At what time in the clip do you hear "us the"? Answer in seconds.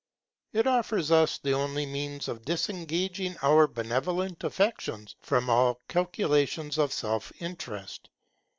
1.11-1.51